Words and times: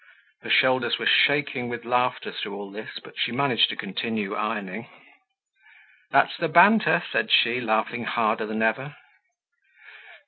Her 0.41 0.49
shoulders 0.49 0.97
were 0.97 1.05
shaking 1.05 1.69
with 1.69 1.85
laughter 1.85 2.31
through 2.31 2.55
all 2.55 2.71
this, 2.71 2.97
but 3.03 3.19
she 3.19 3.31
managed 3.31 3.69
to 3.69 3.75
continue 3.75 4.33
ironing. 4.33 4.89
"That's 6.09 6.35
the 6.37 6.47
banter!" 6.47 7.03
said 7.11 7.29
she, 7.29 7.61
laughing 7.61 8.05
harder 8.05 8.47
than 8.47 8.63
ever. 8.63 8.95